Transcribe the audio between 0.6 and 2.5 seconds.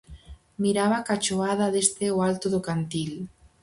Miraba a cachoada desde o alto